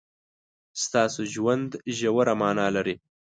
[0.83, 2.95] ستاسو ژوند ژوره مانا لري.